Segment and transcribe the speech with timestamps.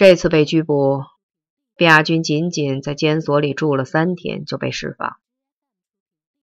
[0.00, 1.04] 这次被拘捕，
[1.76, 5.18] 卞亚军仅仅在监所里住了三天就被释放。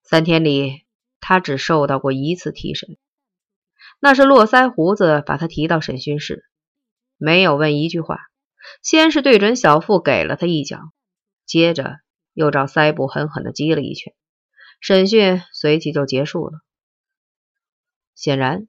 [0.03, 0.85] 三天里，
[1.21, 2.97] 他只受到过一次提审，
[4.01, 6.45] 那是络腮胡子把他提到审讯室，
[7.17, 8.19] 没有问一句话，
[8.83, 10.91] 先是对准小腹给了他一脚，
[11.47, 11.99] 接着
[12.33, 14.15] 又照腮部狠狠地击了一拳，
[14.81, 16.59] 审讯随即就结束了。
[18.17, 18.67] 显然，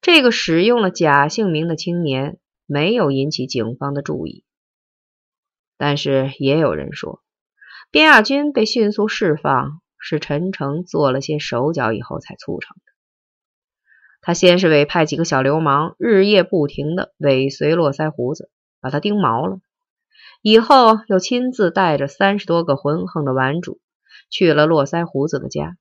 [0.00, 4.44] 这个使用了假姓名的青年没有引起警方的注意。
[5.76, 7.22] 但是也有人说，
[7.90, 12.92] 边亚军被迅速释放是陈诚做了些手脚以后才促成的。
[14.20, 18.50] 他先是委派几个小流氓日夜不停的尾随络腮胡子，
[18.80, 19.58] 把他盯毛了。
[20.40, 23.80] 以后又亲自带着三十多个浑横的玩主
[24.30, 25.76] 去了络腮胡子的家，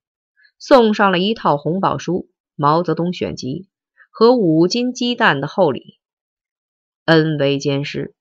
[0.60, 2.30] 送上了一套红宝书。
[2.56, 3.68] 毛泽东选集
[4.12, 5.98] 和五斤鸡蛋的厚礼，
[7.06, 8.16] 恩威兼施，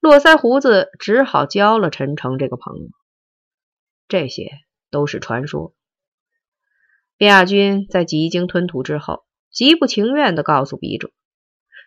[0.00, 2.88] 络腮胡子只好交了陈诚这个朋友。
[4.06, 4.50] 这些
[4.90, 5.74] 都是传说。
[7.18, 11.10] 卞亚军在几经吞吐之后，极不情愿地告诉笔者，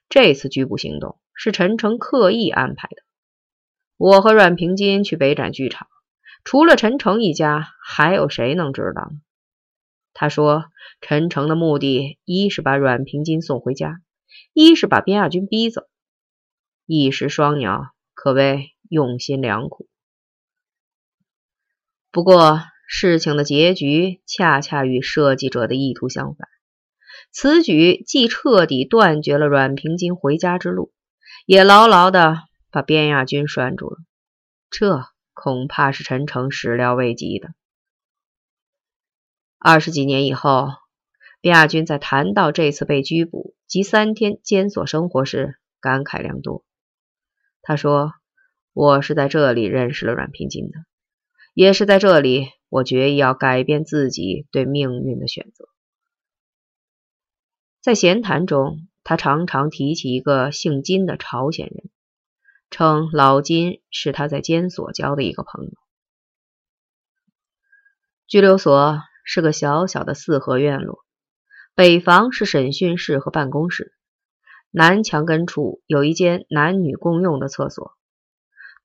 [0.09, 3.03] 这次拘捕行动是陈诚刻意安排的。
[3.97, 5.87] 我和阮平金去北展剧场，
[6.43, 9.11] 除了陈诚一家，还有谁能知道？
[10.13, 10.65] 他说
[10.99, 14.01] ：“陈诚的目的，一是把阮平金送回家，
[14.51, 15.83] 一是把边亚军逼走，
[16.93, 19.87] 一石双鸟，可谓用心良苦。
[22.11, 26.49] 不过，事情的结局恰恰与设计者的意图相反。
[27.31, 30.91] 此举既彻底断绝了阮平金回家之路，
[31.45, 32.39] 也牢牢的
[32.71, 33.95] 把边亚军拴住了。
[34.69, 37.51] 这恐怕是陈诚始料未及的。”
[39.57, 40.67] 二十几年以后，
[41.39, 46.65] 边亚军在谈到这次被拘捕及三天监所生活时，感慨良多。
[47.61, 48.13] 他说
[48.73, 50.79] ：“我是在这里认识了阮平金的，
[51.53, 55.69] 也是在这里，我决意要改变自己对命运的选择。”
[57.81, 61.89] 在闲谈中，他常常提起一个姓金的朝鲜人，
[62.69, 65.71] 称老金是他在监所交的一个朋友。
[68.27, 68.99] 拘留所。
[69.23, 71.05] 是个小小的四合院落，
[71.75, 73.93] 北房是审讯室和办公室，
[74.73, 77.91] 南墙根处有一间男女共用的厕所，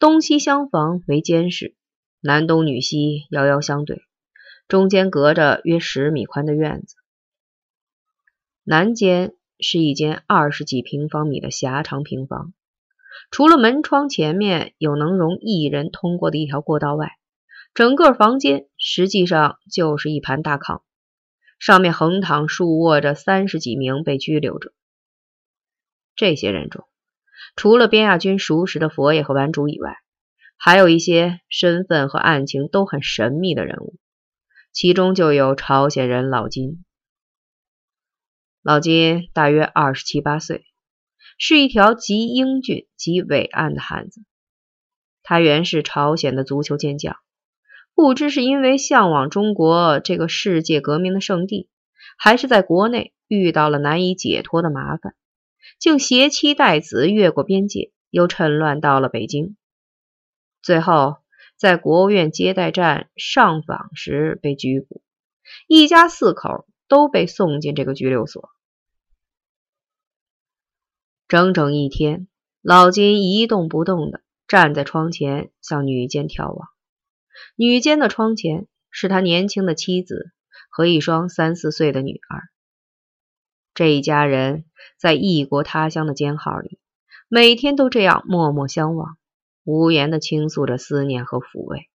[0.01, 1.77] 东西厢房为监室，
[2.21, 4.03] 南东女西遥遥相对，
[4.67, 6.97] 中间隔着约十米宽的院子。
[8.65, 12.53] 南间是一间二十几平方米的狭长平房，
[13.31, 17.13] 除了门窗前面有能容一人通过的一条过道外。
[17.75, 20.81] 整个房间实际上就是一盘大炕，
[21.61, 24.73] 上面横躺竖卧着三十几名被拘留者。
[26.17, 26.85] 这些人中，
[27.55, 29.99] 除了边亚军熟识的佛爷和顽主以外，
[30.57, 33.97] 还有一些身份和案情都很神秘的人物，
[34.73, 36.83] 其中就有朝鲜人老金。
[38.63, 40.65] 老金大约二十七八岁，
[41.39, 44.23] 是一条极英俊极伟岸的汉子。
[45.23, 47.17] 他原是朝鲜的足球健将。
[47.95, 51.71] 不知是因为向往中国这个世界革命的圣地，
[52.19, 55.15] 还是在国内遇到了难以解脱的麻烦，
[55.79, 59.57] 竟携妻带子越过边界，又趁乱到了北京。
[60.63, 61.19] 最后
[61.57, 65.03] 在国务院接待站上访时被拘捕，
[65.69, 68.51] 一家四口都被送进这个拘留所。
[71.29, 72.29] 整整一天，
[72.63, 76.69] 老金一动不动地站在窗前，向女监眺望。
[77.55, 80.33] 女监的窗前是他年轻的妻子
[80.71, 82.43] 和一双三四岁的女儿。
[83.77, 84.65] 这一家人
[84.99, 86.79] 在异国他乡的监号里，
[87.29, 89.19] 每天都这样默默相望，
[89.65, 91.91] 无言的倾诉着思念和抚慰。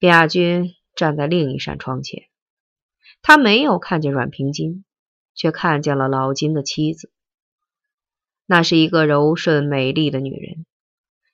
[0.00, 2.24] 卞亚军站在另一扇窗前，
[3.22, 4.84] 他没有看见阮平金，
[5.36, 7.12] 却看见了老金的妻子。
[8.44, 10.66] 那是一个柔顺美丽的女人，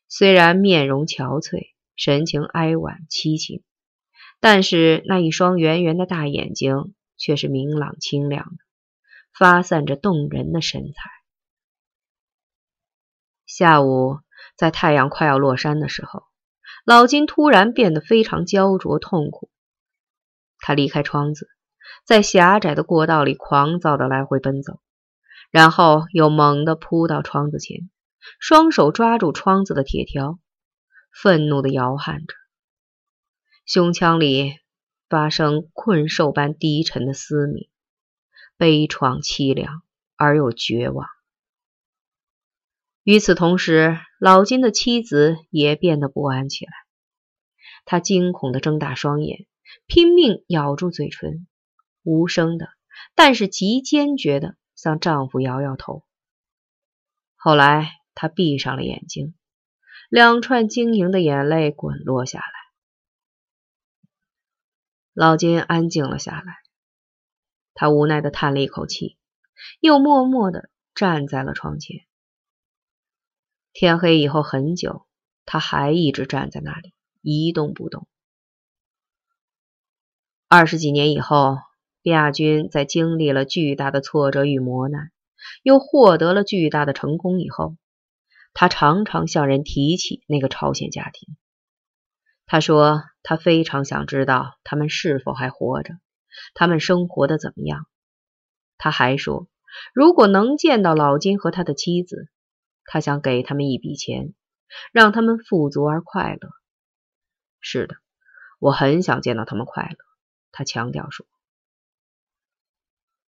[0.08, 1.72] 虽然面容憔悴。
[1.94, 3.62] 神情哀婉凄情，
[4.40, 8.56] 但是那一双圆圆的大眼睛却是明朗清亮的，
[9.32, 11.10] 发散着动人的神采。
[13.46, 14.18] 下午，
[14.56, 16.24] 在太阳快要落山的时候，
[16.84, 19.50] 老金突然变得非常焦灼痛苦。
[20.58, 21.48] 他离开窗子，
[22.04, 24.80] 在狭窄的过道里狂躁的来回奔走，
[25.52, 27.88] 然后又猛地扑到窗子前，
[28.40, 30.40] 双手抓住窗子的铁条。
[31.22, 32.34] 愤怒的摇撼着，
[33.64, 34.54] 胸腔里
[35.12, 37.68] 发生困兽般低沉的嘶鸣，
[38.56, 39.82] 悲怆凄凉
[40.16, 41.06] 而又绝望。
[43.02, 46.72] 与此同时，老金的妻子也变得不安起来。
[47.84, 49.44] 她惊恐的睁大双眼，
[49.86, 51.46] 拼命咬住嘴唇，
[52.02, 52.70] 无声的，
[53.14, 56.04] 但是极坚决的向丈夫摇摇头。
[57.36, 59.34] 后来，她闭上了眼睛，
[60.08, 62.61] 两串晶莹的眼泪滚落下来。
[65.14, 66.56] 老金安静了下来，
[67.74, 69.18] 他无奈的叹了一口气，
[69.78, 72.06] 又默默的站在了窗前。
[73.74, 75.06] 天黑以后很久，
[75.44, 78.08] 他还一直站在那里一动不动。
[80.48, 81.58] 二十几年以后，
[82.02, 85.12] 卞亚军在经历了巨大的挫折与磨难，
[85.62, 87.76] 又获得了巨大的成功以后，
[88.54, 91.36] 他常常向人提起那个朝鲜家庭。
[92.52, 95.94] 他说，他非常想知道他们是否还活着，
[96.52, 97.86] 他们生活的怎么样。
[98.76, 99.48] 他还说，
[99.94, 102.28] 如果能见到老金和他的妻子。
[102.84, 104.34] 他想给他们一笔钱，
[104.92, 106.50] 让他们富足而快乐。
[107.60, 107.96] 是的，
[108.58, 109.96] 我很想见到他们快乐。
[110.50, 111.24] 他强调说：“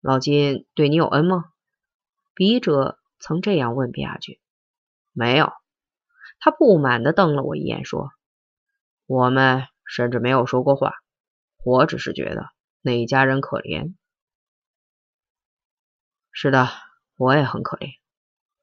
[0.02, 1.44] 老金对你有恩吗？”
[2.34, 4.40] 笔者曾这样问卞亚军。
[5.12, 5.52] 没有。
[6.40, 8.10] 他不满地瞪了我一眼，说
[9.06, 10.92] ：“我们甚至没有说过话。
[11.64, 12.50] 我只是觉得
[12.80, 13.94] 那一家人可怜。”
[16.32, 16.68] 是的，
[17.16, 17.90] 我也很可怜。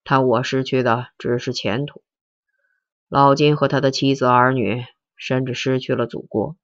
[0.04, 2.02] 但我失去的只是前途。
[3.08, 4.84] 老金和他的妻子儿女，
[5.16, 6.56] 甚至失去了祖国。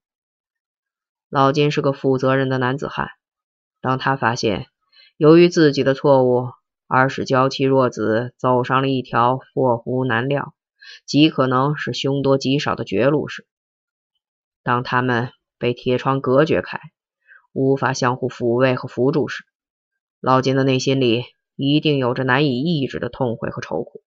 [1.28, 3.10] 老金是个负责任的男子汉。
[3.80, 4.66] 当他发现
[5.16, 6.50] 由于自己的错误
[6.88, 10.54] 而使娇妻弱子走上了一条祸福难料、
[11.04, 13.46] 极可能是凶多吉少的绝路时，
[14.66, 16.80] 当他们被铁窗隔绝开，
[17.52, 19.44] 无法相互抚慰和扶助时，
[20.18, 21.24] 老金的内心里。
[21.58, 24.04] 一定有着难以抑制的痛悔和愁苦，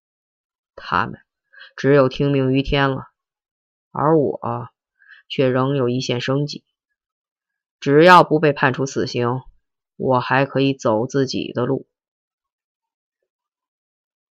[0.76, 1.20] 他们
[1.76, 3.08] 只有听命于天了，
[3.92, 4.40] 而我
[5.28, 6.64] 却仍有一线生机。
[7.80, 9.42] 只要不被判处死刑，
[9.96, 11.88] 我还可以走自己的路。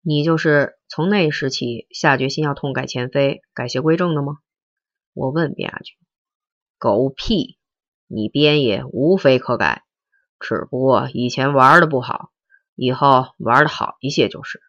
[0.00, 4.38] 你就是从那时起下决心要痛改前非、改邪归正的吗？
[5.12, 5.96] 我问卞亚军。
[6.78, 7.58] 狗屁！
[8.06, 9.84] 你编也无非可改，
[10.40, 12.30] 只不过以前玩的不好。
[12.74, 14.62] 以后玩的好一些就是。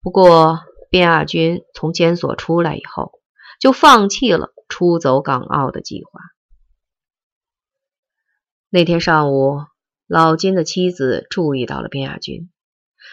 [0.00, 0.60] 不过，
[0.90, 3.20] 卞亚军从监所出来以后，
[3.60, 6.20] 就放弃了出走港澳的计划。
[8.70, 9.60] 那天上午，
[10.06, 12.50] 老金的妻子注意到了卞亚军，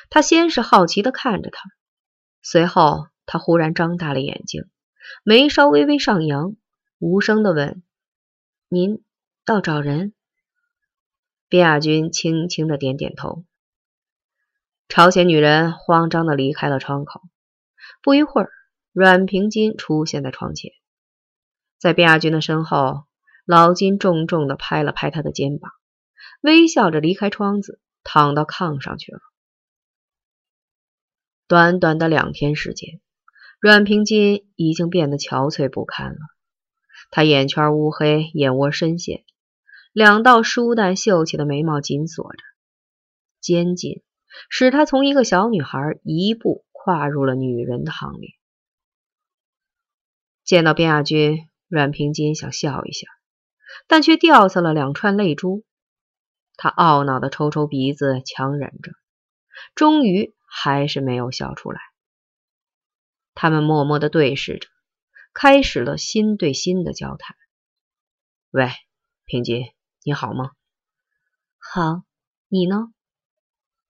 [0.10, 1.70] 他先是好奇的看着他，
[2.42, 4.70] 随后他忽然张大了眼睛，
[5.24, 6.56] 眉梢微微上扬，
[6.98, 7.84] 无声的问
[8.70, 9.04] ：“您
[9.44, 10.14] 到找人？”
[11.50, 13.44] 卞亚军轻轻的点点头。
[14.88, 17.22] 朝鲜女人慌张的离开了窗口。
[18.02, 18.52] 不一会儿，
[18.94, 20.72] 阮平金出现在窗前，
[21.78, 23.06] 在卞亚军的身后，
[23.46, 25.72] 老金重重的拍了拍他的肩膀，
[26.42, 29.20] 微笑着离开窗子，躺到炕上去了。
[31.48, 33.02] 短短的两天时间，
[33.60, 36.20] 阮平金已经变得憔悴不堪了。
[37.12, 39.24] 他眼圈乌黑，眼窝深陷。
[39.94, 42.40] 两道疏淡秀气的眉毛紧锁着，
[43.40, 44.04] 肩颈
[44.50, 48.32] 使她从一个小女孩一步跨入了女人的行列。
[50.44, 53.08] 见到卞亚军，阮平金想笑一下，
[53.88, 55.64] 但却掉下了两串泪珠。
[56.58, 58.92] 他懊恼的抽抽鼻子，强忍着，
[59.76, 61.80] 终于还是没有笑出来。
[63.34, 64.68] 他们默默的对视着，
[65.38, 67.36] 开始了心对心的交谈。
[68.52, 68.70] 喂，
[69.26, 69.74] 平吉。
[70.02, 70.54] 你好吗？
[71.58, 72.06] 好，
[72.48, 72.94] 你呢？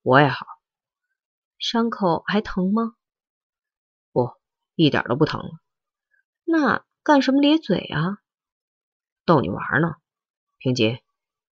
[0.01, 0.47] 我也好。
[1.59, 2.95] 伤口还疼吗？
[4.11, 4.31] 不，
[4.73, 5.51] 一点都不疼了。
[6.45, 8.17] 那干什么咧嘴啊？
[9.23, 9.97] 逗你玩呢。
[10.57, 10.99] 平吉，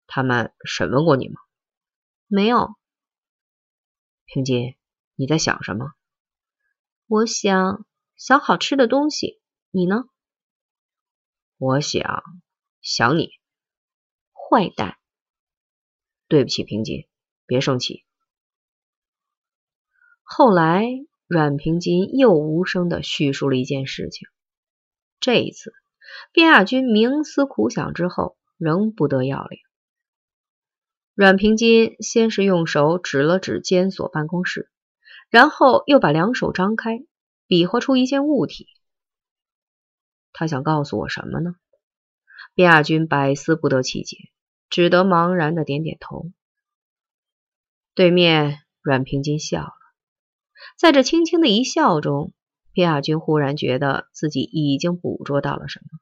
[0.08, 1.36] 他们审问过你吗？
[2.26, 2.76] 没有。
[4.26, 4.78] 平吉，
[5.14, 5.94] 你在想什么？
[7.06, 9.40] 我想想好吃的东西。
[9.76, 10.06] 你呢？
[11.58, 12.24] 我想
[12.82, 13.28] 想你。
[14.32, 14.96] 坏蛋，
[16.30, 17.10] 对不起，平金，
[17.46, 18.06] 别生气。
[20.24, 20.86] 后来，
[21.28, 24.30] 阮平金又无声的叙述了一件事情。
[25.20, 25.74] 这一次，
[26.32, 29.60] 卞亚军冥思苦想之后，仍不得要领。
[31.16, 34.72] 阮平金先是用手指了指监所办公室，
[35.30, 37.06] 然后又把两手张开，
[37.46, 38.68] 比划出一件物体。
[40.38, 41.56] 他想告诉我什么呢？
[42.54, 44.18] 卞亚军百思不得其解。
[44.68, 46.32] 只得茫然的点点头。
[47.94, 49.74] 对面，阮平金笑了，
[50.76, 52.34] 在这轻轻的一笑中，
[52.74, 56.00] 卞亚军忽然觉得自己已经捕捉到了什么，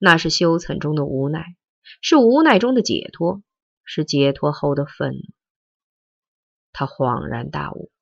[0.00, 1.54] 那是羞惭中的无奈，
[2.00, 3.42] 是无奈中的解脱，
[3.84, 5.20] 是解脱后的愤怒。
[6.72, 7.92] 他恍然大悟：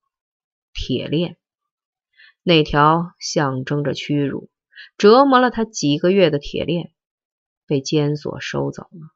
[0.73, 1.37] 铁链，
[2.41, 4.49] 那条象征着屈辱、
[4.99, 6.93] 折磨了他几个月的铁链，
[7.65, 9.15] 被监所收走了。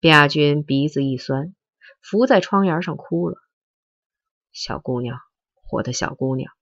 [0.00, 1.54] 卞亚军鼻子一酸，
[2.02, 3.38] 伏在窗沿上哭了。
[4.50, 5.20] 小姑娘，
[5.70, 6.52] 我的小姑娘，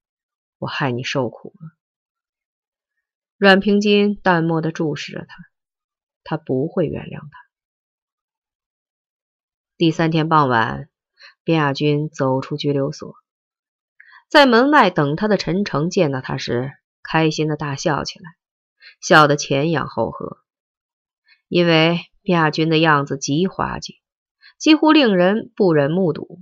[0.59, 1.71] 我害你受苦了。
[3.39, 5.37] 阮平金淡漠的注视着他，
[6.23, 7.39] 他不会原谅他。
[9.79, 10.91] 第三天傍晚，
[11.45, 13.15] 卞亚军走出拘留所，
[14.29, 16.73] 在门外等他的陈诚见到他时，
[17.13, 18.25] 开心的大笑起来，
[19.03, 20.39] 笑得前仰后合，
[21.47, 22.01] 因为。
[22.25, 24.01] 亚军的样子极滑稽，
[24.57, 26.41] 几乎令人不忍目睹。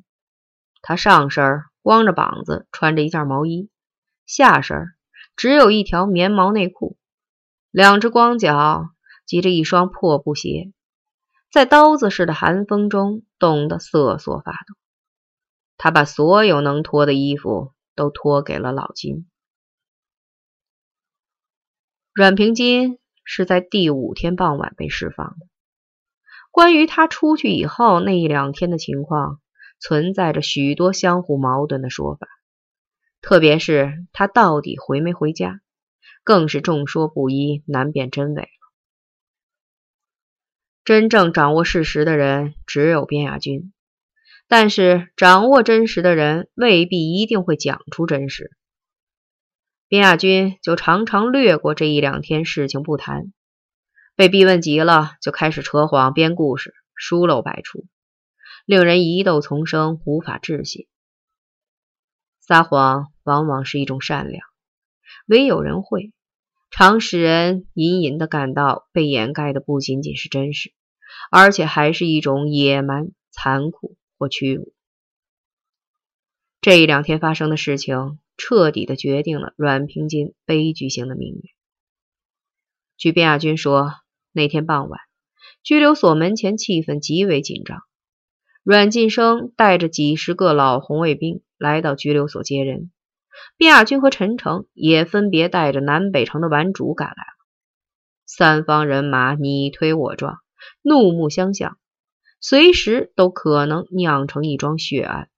[0.83, 3.71] 他上身光着膀子，穿着一件毛衣，
[4.27, 4.77] 下身
[5.37, 6.99] 只有一条棉毛内裤，
[7.71, 8.91] 两只光脚
[9.25, 10.71] 及着一双破布鞋，
[11.51, 14.75] 在刀子似的寒风中冻得瑟瑟发抖。
[15.79, 19.30] 他把所有能脱的衣服都脱给了老金。
[22.21, 25.47] 阮平金是在第五天傍晚被释放的。
[26.51, 29.41] 关于他出去以后那一两天的情况，
[29.79, 32.29] 存在着许多相互矛盾的说法，
[33.23, 35.63] 特别是他到底回没回家，
[36.23, 38.49] 更是众说不一，难辨真伪了。
[40.85, 43.73] 真正掌握事实的人只有边亚军，
[44.47, 48.51] 但是掌握真实的人未必一定会讲出真实。
[49.91, 53.33] 边亚军就常常略过这一两天事情不谈。
[54.15, 57.89] 被逼问急了，就开始扯谎编故事，疏漏百出，
[58.65, 60.87] 令人疑窦丛生，无法置信。
[62.39, 64.47] 撒谎往往是一种善良，
[65.27, 66.13] 唯有人会，
[66.71, 70.73] 常使人隐隐的感到被掩盖的不仅仅是真实，
[71.33, 74.73] 而且还是一种野蛮、残酷或屈辱。
[76.61, 81.43] 这一两天发生的事情，彻底的决定了阮平金悲剧性的命运。
[82.97, 83.93] 据卞亚军说。
[84.33, 85.01] 那天傍晚，
[85.65, 87.83] 拘留所门前气氛极为紧张。
[88.63, 92.93] 阮晋生带着几十个老红卫兵来到拘留所接人，
[93.59, 97.45] 卞亚军和陈诚也分别带着南北城的顽主赶来了。
[98.25, 100.39] 三方人马你推我撞，
[100.83, 101.77] 怒目相向，
[102.41, 105.29] 随时都可能酿成一桩血案。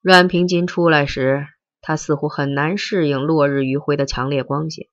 [0.00, 1.46] 阮平金出来时，
[1.80, 4.88] 他似乎很难适应落日余晖的强烈光线。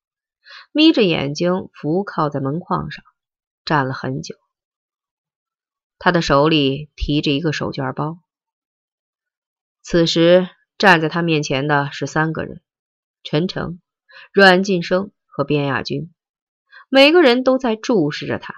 [0.71, 3.03] 眯着眼睛伏靠在门框上，
[3.65, 4.35] 站了很久。
[5.97, 8.19] 他的手里提着一个手绢包。
[9.81, 12.61] 此时站在他面前的是三个人：
[13.23, 13.79] 陈诚、
[14.33, 16.11] 阮晋生和边亚军。
[16.89, 18.53] 每个人都在注视着他，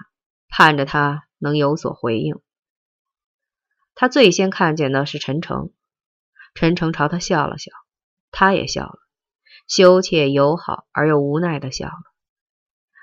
[0.48, 2.40] 盼着他能有所回应。
[3.94, 5.70] 他最先看见的是陈诚，
[6.54, 7.72] 陈诚朝他笑了笑，
[8.30, 8.98] 他也笑了。
[9.66, 12.02] 羞怯、友好而又无奈的笑了。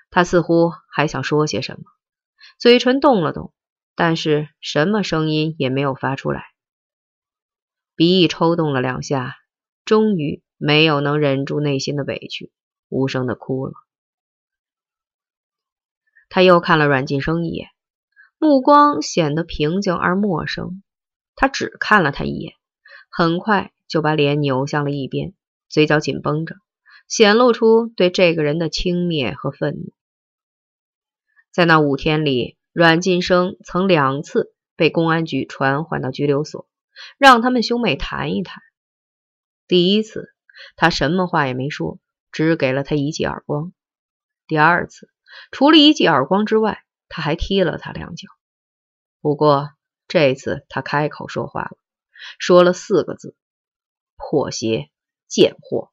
[0.10, 1.84] 他似乎还想说些什么，
[2.58, 3.54] 嘴唇动了动，
[3.96, 6.44] 但是什么声音也没有发出来。
[7.96, 9.36] 鼻翼抽动了两下，
[9.84, 12.52] 终于没有能忍住内心的委屈，
[12.90, 13.74] 无声的哭了。
[16.28, 17.70] 他又看了阮晋生一眼，
[18.38, 20.82] 目光显得平静而陌生。
[21.36, 22.56] 他只看了他一眼，
[23.18, 25.34] 很快就把脸扭向了一边。
[25.70, 26.56] 嘴角紧绷着，
[27.08, 29.94] 显露出对这个人的轻蔑和愤怒。
[31.54, 36.68] 在那五天里，阮晋生曾两次被公安局传唤到拘留所，
[37.18, 38.62] 让他们兄妹谈一谈。
[39.66, 40.34] 第一次，
[40.76, 42.00] 他什么话也没说，
[42.34, 43.72] 只给了他一记耳光；
[44.46, 45.10] 第二次，
[45.52, 48.28] 除了一记耳光之外，他还踢了他两脚。
[49.22, 49.70] 不过
[50.10, 51.78] 这次他开口说话了，
[52.40, 53.36] 说了四个字
[54.18, 54.90] ：“破鞋。”
[55.28, 55.92] 贱货！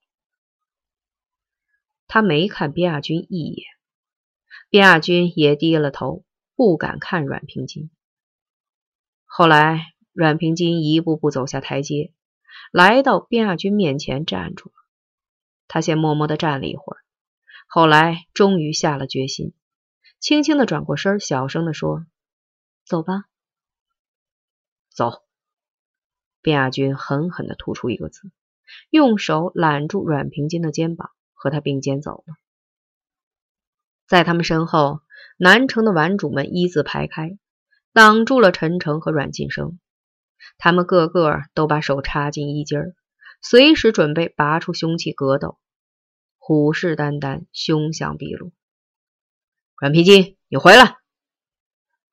[2.07, 3.67] 他没看边亚军一眼，
[4.69, 6.23] 边亚军也低了头，
[6.55, 7.91] 不敢看阮平金。
[9.25, 12.13] 后来，阮平金一步步走下台阶，
[12.71, 14.75] 来到边亚军面前站住了。
[15.67, 17.01] 他先默默的站了一会儿，
[17.67, 19.55] 后来终于下了决心，
[20.21, 22.05] 轻轻的转过身，小声的说
[22.85, 23.25] ：“走吧。”
[24.95, 25.25] 走。
[26.43, 28.31] 卞亚军狠狠的吐出一个字。
[28.91, 32.35] 用手揽住阮平金的肩膀，和他并肩走了。
[34.07, 35.01] 在他们身后，
[35.39, 37.39] 南城的顽主们一字排开，
[37.93, 39.79] 挡住了陈诚和阮晋生。
[40.59, 42.95] 他们个个都把手插进衣襟儿，
[43.43, 45.59] 随时准备拔出凶器格斗，
[46.39, 48.53] 虎视眈眈，凶相毕露。
[49.77, 50.97] 阮平金，你回来！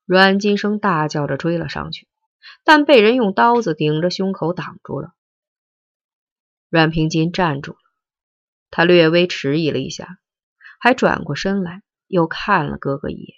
[0.06, 2.08] 阮金生大叫着追了上去，
[2.64, 5.14] 但被人用刀子顶着胸口挡住了。
[6.70, 7.80] 阮平金站住了，
[8.70, 10.20] 他略微迟疑了一下，
[10.80, 13.38] 还转过身来，又看了哥哥一眼。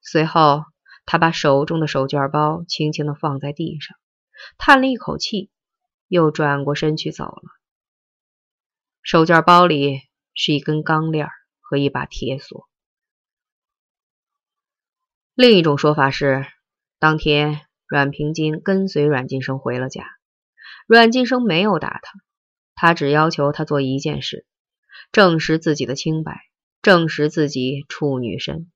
[0.00, 0.64] 随后，
[1.06, 3.96] 他把手中的手绢包轻轻的放在地上，
[4.56, 5.50] 叹了一口气，
[6.08, 7.42] 又转过身去走了。
[9.02, 10.00] 手绢包里
[10.34, 11.28] 是一根钢链
[11.60, 12.68] 和一把铁锁。
[15.34, 16.46] 另一种说法是，
[16.98, 20.04] 当天阮平金跟随阮晋生回了家，
[20.88, 22.18] 阮晋生没有打他，
[22.74, 24.44] 他只要求他做一件事：
[25.12, 26.40] 证实自己的清白，
[26.82, 28.68] 证实自己处女身。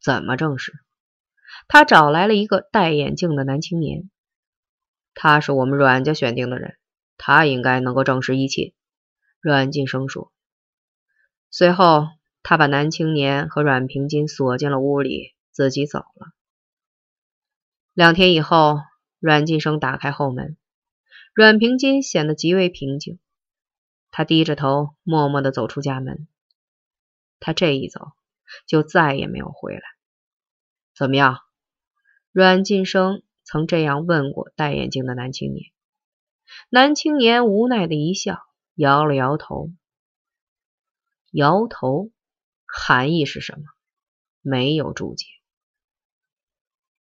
[0.00, 0.72] 怎么证实？
[1.66, 4.08] 他找来了一个戴眼镜的男青年，
[5.12, 6.76] 他是我们阮家选定的人，
[7.18, 8.72] 他应该能够证实一切。
[9.40, 10.30] 阮晋生说。
[11.50, 12.06] 随后，
[12.44, 15.32] 他把男青年和阮平金锁进了屋里。
[15.50, 16.25] 自己走了。
[17.96, 18.76] 两天以后，
[19.20, 20.58] 阮晋生打开后门，
[21.32, 23.18] 阮平金显得极为平静。
[24.10, 26.28] 他低着头，默默地走出家门。
[27.40, 28.12] 他这一走，
[28.66, 29.80] 就再也没有回来。
[30.94, 31.38] 怎么样？
[32.32, 35.70] 阮晋生曾这样问过戴眼镜的男青年。
[36.68, 38.42] 男青年无奈的一笑，
[38.74, 39.70] 摇了摇头。
[41.32, 42.10] 摇头，
[42.66, 43.62] 含义是什么？
[44.42, 45.24] 没有注解。